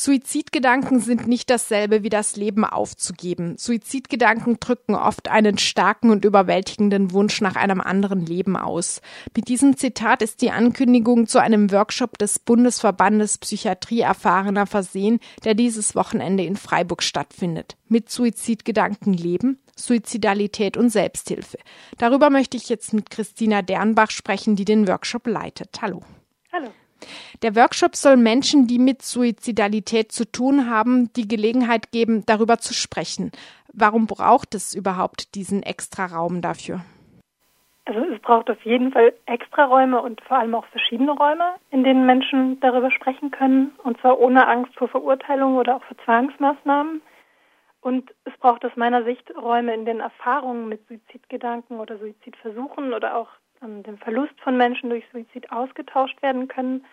[0.00, 3.56] Suizidgedanken sind nicht dasselbe wie das Leben aufzugeben.
[3.58, 9.00] Suizidgedanken drücken oft einen starken und überwältigenden Wunsch nach einem anderen Leben aus.
[9.34, 15.54] Mit diesem Zitat ist die Ankündigung zu einem Workshop des Bundesverbandes Psychiatrie erfahrener versehen, der
[15.54, 17.76] dieses Wochenende in Freiburg stattfindet.
[17.88, 21.58] Mit Suizidgedanken leben, Suizidalität und Selbsthilfe.
[21.98, 25.70] Darüber möchte ich jetzt mit Christina Dernbach sprechen, die den Workshop leitet.
[25.82, 26.04] Hallo.
[27.42, 32.74] Der Workshop soll Menschen, die mit Suizidalität zu tun haben, die Gelegenheit geben, darüber zu
[32.74, 33.32] sprechen.
[33.72, 36.80] Warum braucht es überhaupt diesen extra Raum dafür?
[37.88, 41.84] Also es braucht auf jeden Fall extra Räume und vor allem auch verschiedene Räume, in
[41.84, 47.00] denen Menschen darüber sprechen können, und zwar ohne Angst vor Verurteilung oder auch vor Zwangsmaßnahmen.
[47.80, 53.16] Und es braucht aus meiner Sicht Räume, in denen Erfahrungen mit Suizidgedanken oder Suizidversuchen oder
[53.16, 53.28] auch
[53.62, 56.84] ähm, dem Verlust von Menschen durch Suizid ausgetauscht werden können,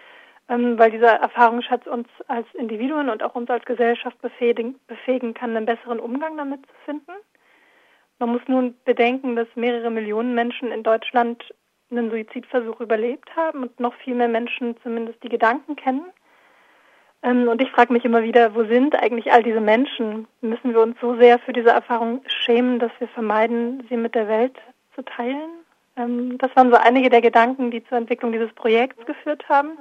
[0.50, 4.76] ähm, weil dieser Erfahrungsschatz uns als Individuen und auch uns als Gesellschaft befähigen,
[5.34, 7.12] kann, einen besseren Umgang damit zu finden.
[8.20, 11.44] Man muss nun bedenken, dass mehrere Millionen Menschen in Deutschland
[11.92, 16.06] einen Suizidversuch überlebt haben und noch viel mehr Menschen zumindest die Gedanken kennen.
[17.24, 20.28] Ähm, und ich frage mich immer wieder, wo sind eigentlich all diese Menschen?
[20.42, 24.28] Müssen wir uns so sehr für diese Erfahrung schämen, dass wir vermeiden, sie mit der
[24.28, 24.56] Welt
[24.94, 25.65] zu teilen?
[25.98, 29.78] Ähm, das waren so einige der Gedanken, die zur Entwicklung dieses Projekts geführt haben.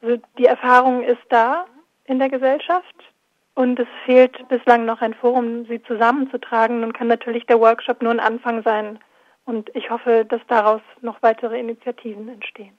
[0.00, 1.66] Also die Erfahrung ist da
[2.04, 2.94] in der Gesellschaft
[3.54, 6.80] und es fehlt bislang noch ein Forum, sie zusammenzutragen.
[6.80, 8.98] Nun kann natürlich der Workshop nur ein Anfang sein
[9.44, 12.76] und ich hoffe, dass daraus noch weitere Initiativen entstehen.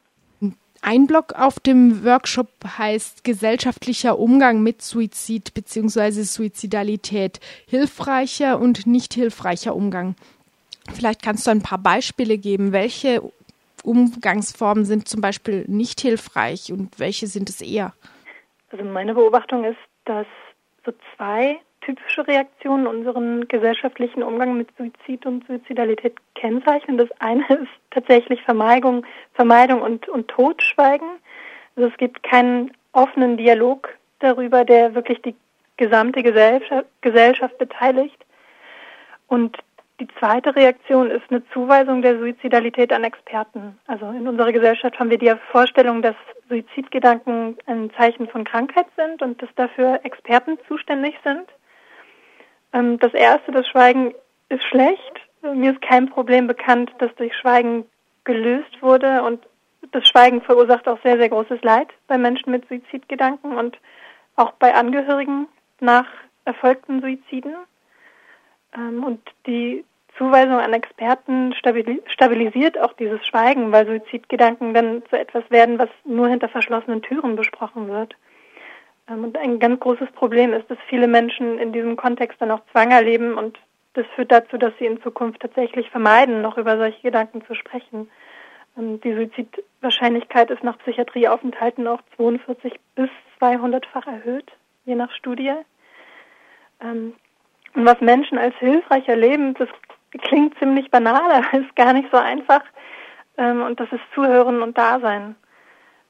[0.82, 6.24] Ein Block auf dem Workshop heißt gesellschaftlicher Umgang mit Suizid bzw.
[6.24, 7.40] Suizidalität.
[7.68, 10.16] Hilfreicher und nicht hilfreicher Umgang.
[10.92, 12.74] Vielleicht kannst du ein paar Beispiele geben.
[12.74, 13.22] Welche
[13.84, 17.94] Umgangsformen sind zum Beispiel nicht hilfreich und welche sind es eher?
[18.72, 20.26] Also meine Beobachtung ist, dass
[20.86, 26.98] so zwei typische Reaktionen unseren gesellschaftlichen Umgang mit Suizid und Suizidalität kennzeichnen.
[26.98, 31.08] Das eine ist tatsächlich Vermeidung, Vermeidung und, und Totschweigen.
[31.76, 35.36] Also es gibt keinen offenen Dialog darüber, der wirklich die
[35.78, 38.18] gesamte Gesellschaft, Gesellschaft beteiligt.
[39.28, 39.58] Und
[40.00, 43.78] die zweite Reaktion ist eine Zuweisung der Suizidalität an Experten.
[43.88, 46.16] Also in unserer Gesellschaft haben wir die Vorstellung, dass
[46.50, 51.46] Suizidgedanken ein Zeichen von Krankheit sind und dass dafür Experten zuständig sind.
[52.74, 54.14] Ähm, das erste, das Schweigen
[54.50, 55.22] ist schlecht.
[55.42, 57.86] Mir ist kein Problem bekannt, das durch Schweigen
[58.24, 59.46] gelöst wurde und
[59.92, 63.78] das Schweigen verursacht auch sehr, sehr großes Leid bei Menschen mit Suizidgedanken und
[64.36, 65.48] auch bei Angehörigen
[65.80, 66.08] nach
[66.46, 67.56] erfolgten Suiziden.
[68.76, 69.84] Ähm, und die
[70.18, 76.28] Zuweisung an Experten stabilisiert auch dieses Schweigen, weil Suizidgedanken dann zu etwas werden, was nur
[76.28, 78.16] hinter verschlossenen Türen besprochen wird.
[79.10, 82.62] Ähm, und ein ganz großes Problem ist, dass viele Menschen in diesem Kontext dann auch
[82.72, 83.58] Zwang erleben und
[83.94, 88.10] das führt dazu, dass sie in Zukunft tatsächlich vermeiden, noch über solche Gedanken zu sprechen.
[88.78, 93.10] Ähm, die Suizidwahrscheinlichkeit ist nach Psychiatrieaufenthalten auch 42 bis
[93.40, 94.52] 200-fach erhöht,
[94.86, 95.54] je nach Studie.
[97.76, 99.70] Ähm, und was Menschen als hilfreich erleben, das
[100.22, 102.62] klingt ziemlich banal, aber ist gar nicht so einfach.
[103.36, 105.36] Und das ist Zuhören und Dasein.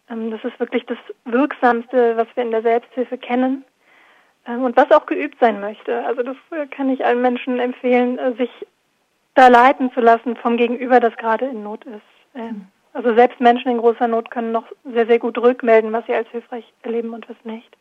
[0.10, 3.64] Ähm, das ist wirklich das Wirksamste, was wir in der Selbsthilfe kennen
[4.48, 6.06] ähm, und was auch geübt sein möchte.
[6.06, 8.50] Also das äh, kann ich allen Menschen empfehlen, äh, sich
[9.36, 12.02] da leiten zu lassen vom Gegenüber, das gerade in Not ist.
[12.36, 16.14] Ähm, also selbst Menschen in großer Not können noch sehr, sehr gut rückmelden, was sie
[16.14, 17.76] als hilfreich erleben und was nicht.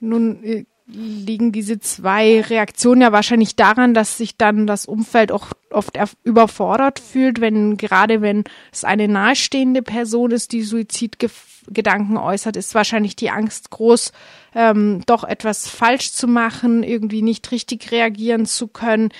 [0.00, 5.48] Nun äh, liegen diese zwei Reaktionen ja wahrscheinlich daran, dass sich dann das Umfeld auch
[5.70, 12.74] oft überfordert fühlt, wenn gerade wenn es eine nahestehende Person ist, die Suizidgedanken äußert, ist
[12.74, 14.12] wahrscheinlich die Angst groß,
[14.54, 19.10] ähm, doch etwas falsch zu machen, irgendwie nicht richtig reagieren zu können.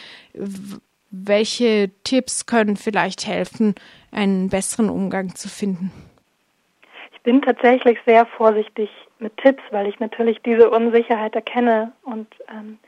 [1.10, 3.74] Welche Tipps können vielleicht helfen,
[4.10, 5.92] einen besseren Umgang zu finden?
[7.12, 12.78] Ich bin tatsächlich sehr vorsichtig mit Tipps, weil ich natürlich diese Unsicherheit erkenne und ähm,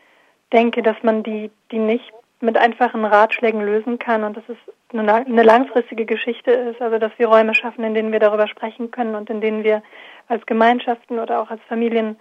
[0.52, 4.56] denke, dass man die, die nicht mit einfachen Ratschlägen lösen kann und dass es
[4.93, 8.90] eine, eine langfristige Geschichte ist, also dass wir Räume schaffen, in denen wir darüber sprechen
[8.90, 9.82] können und in denen wir
[10.28, 12.16] als Gemeinschaften oder auch als Familien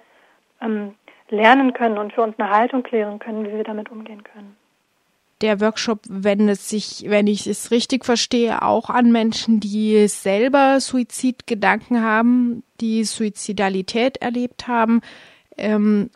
[0.62, 0.96] ähm,
[1.30, 4.58] lernen können und für uns eine Haltung klären können, wie wir damit umgehen können
[5.42, 12.04] der Workshop wendet sich, wenn ich es richtig verstehe, auch an Menschen, die selber Suizidgedanken
[12.04, 15.02] haben, die Suizidalität erlebt haben.
[15.58, 16.10] Ähm,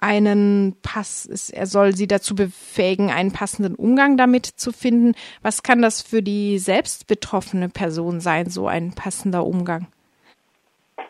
[0.00, 5.14] einen Pass, er soll sie dazu befähigen, einen passenden Umgang damit zu finden.
[5.42, 9.86] Was kann das für die selbst betroffene Person sein, so ein passender Umgang?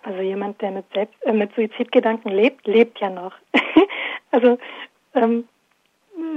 [0.02, 3.32] Also jemand, der mit, Selbst, äh, mit Suizidgedanken lebt, lebt ja noch.
[4.30, 4.58] also
[5.14, 5.44] ähm,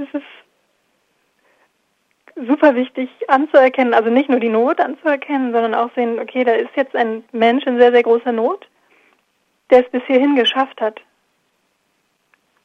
[0.02, 0.41] es ist
[2.46, 6.74] super wichtig anzuerkennen, also nicht nur die Not anzuerkennen, sondern auch sehen, okay, da ist
[6.76, 8.68] jetzt ein Mensch in sehr, sehr großer Not,
[9.70, 11.00] der es bis hierhin geschafft hat.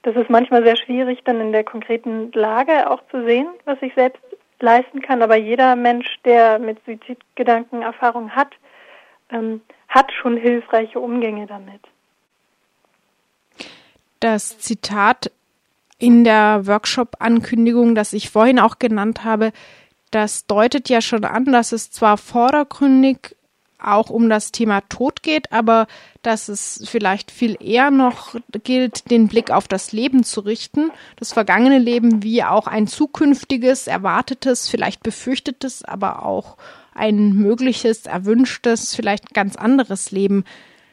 [0.04, 3.94] Das ist manchmal sehr schwierig, dann in der konkreten Lage auch zu sehen, was ich
[3.94, 4.22] selbst
[4.60, 5.22] leisten kann.
[5.22, 8.54] Aber jeder Mensch, der mit Suizidgedanken Erfahrung hat,
[9.32, 11.82] ähm, hat schon hilfreiche Umgänge damit.
[14.20, 15.32] Das Zitat
[15.98, 19.52] in der Workshop-Ankündigung, das ich vorhin auch genannt habe,
[20.12, 23.36] das deutet ja schon an, dass es zwar vordergründig
[23.80, 25.88] auch um das Thema Tod geht, aber
[26.24, 31.34] dass es vielleicht viel eher noch gilt, den Blick auf das Leben zu richten, das
[31.34, 36.58] vergangene Leben wie auch ein zukünftiges, erwartetes, vielleicht befürchtetes, aber auch
[36.94, 40.44] ein mögliches, erwünschtes, vielleicht ganz anderes Leben.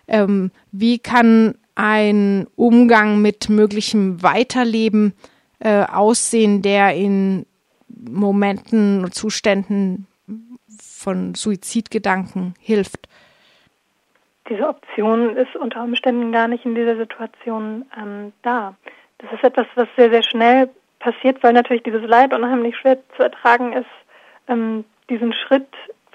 [0.07, 5.15] Ähm, wie kann ein Umgang mit möglichem Weiterleben
[5.59, 7.47] äh, aussehen, der in
[7.89, 10.07] Momenten und Zuständen
[10.81, 13.09] von Suizidgedanken hilft?
[14.49, 18.75] Diese Option ist unter Umständen gar nicht in dieser Situation ähm, da.
[19.19, 20.69] Das ist etwas, was sehr, sehr schnell
[20.99, 23.87] passiert, weil natürlich dieses Leid unheimlich schwer zu ertragen ist,
[24.49, 25.69] ähm, diesen Schritt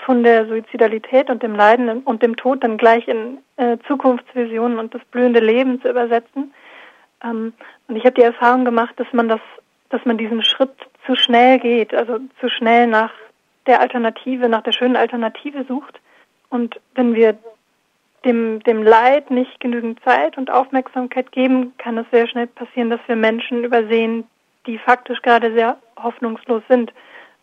[0.05, 4.93] von der Suizidalität und dem Leiden und dem Tod dann gleich in äh, Zukunftsvisionen und
[4.93, 6.53] das blühende Leben zu übersetzen.
[7.23, 7.53] Ähm,
[7.87, 9.41] und ich habe die Erfahrung gemacht, dass man das,
[9.89, 10.73] dass man diesen Schritt
[11.05, 13.11] zu schnell geht, also zu schnell nach
[13.65, 15.99] der Alternative, nach der schönen Alternative sucht.
[16.49, 17.37] Und wenn wir
[18.25, 22.99] dem, dem Leid nicht genügend Zeit und Aufmerksamkeit geben, kann es sehr schnell passieren, dass
[23.07, 24.25] wir Menschen übersehen,
[24.65, 26.91] die faktisch gerade sehr hoffnungslos sind,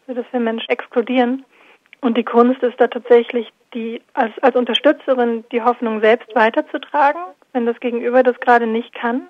[0.07, 1.45] also dass wir Menschen exkludieren.
[2.01, 7.21] Und die Kunst ist da tatsächlich, die als, als Unterstützerin die Hoffnung selbst weiterzutragen,
[7.53, 9.29] wenn das Gegenüber das gerade nicht kann.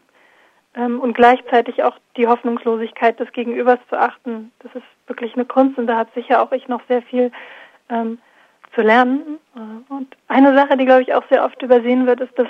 [0.75, 4.53] Ähm, und gleichzeitig auch die Hoffnungslosigkeit des Gegenübers zu achten.
[4.61, 7.33] Das ist wirklich eine Kunst und da hat sicher auch ich noch sehr viel
[7.89, 8.19] ähm,
[8.75, 9.39] zu lernen.
[9.57, 12.49] Äh, und eine Sache, die, glaube ich, auch sehr oft übersehen wird, ist, dass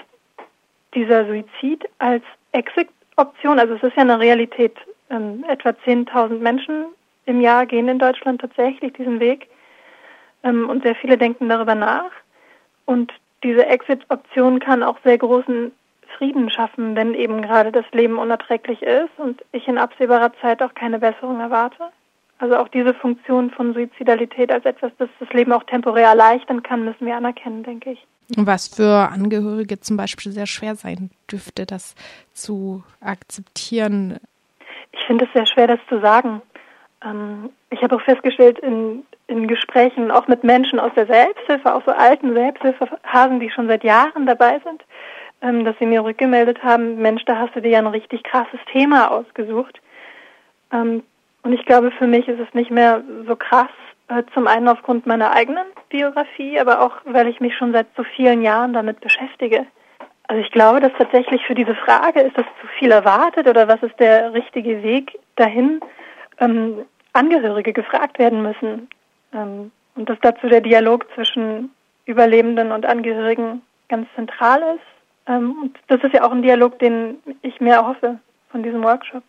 [0.94, 4.76] dieser Suizid als Exit-Option, also es ist ja eine Realität,
[5.10, 6.86] ähm, etwa 10.000 Menschen
[7.26, 9.48] im Jahr gehen in Deutschland tatsächlich diesen Weg,
[10.46, 12.10] ähm, und sehr viele denken darüber nach.
[12.84, 13.12] Und
[13.42, 15.72] diese Exit-Option kann auch sehr großen
[16.16, 20.74] Frieden schaffen, wenn eben gerade das Leben unerträglich ist und ich in absehbarer Zeit auch
[20.74, 21.90] keine Besserung erwarte.
[22.38, 26.84] Also auch diese Funktion von Suizidalität als etwas, das das Leben auch temporär erleichtern kann,
[26.84, 28.06] müssen wir anerkennen, denke ich.
[28.36, 31.94] Was für Angehörige zum Beispiel sehr schwer sein dürfte, das
[32.34, 34.18] zu akzeptieren.
[34.92, 36.42] Ich finde es sehr schwer, das zu sagen.
[37.04, 41.82] Ähm, ich habe auch festgestellt, in, in Gesprächen auch mit Menschen aus der Selbsthilfe, auch
[41.84, 44.84] so alten Selbsthilfehasen, die schon seit Jahren dabei sind,
[45.42, 48.60] ähm, dass sie mir rückgemeldet haben, Mensch, da hast du dir ja ein richtig krasses
[48.72, 49.80] Thema ausgesucht.
[50.72, 51.02] Ähm,
[51.42, 53.70] und ich glaube, für mich ist es nicht mehr so krass,
[54.08, 58.04] äh, zum einen aufgrund meiner eigenen Biografie, aber auch, weil ich mich schon seit so
[58.04, 59.66] vielen Jahren damit beschäftige.
[60.28, 63.82] Also ich glaube, dass tatsächlich für diese Frage, ist das zu viel erwartet oder was
[63.82, 65.80] ist der richtige Weg dahin,
[66.38, 68.88] ähm, Angehörige gefragt werden müssen.
[69.32, 71.70] Ähm, und dass dazu der Dialog zwischen
[72.04, 74.84] Überlebenden und Angehörigen ganz zentral ist.
[75.26, 78.18] Ähm, und das ist ja auch ein Dialog, den ich mir erhoffe
[78.50, 79.24] von diesem Workshop.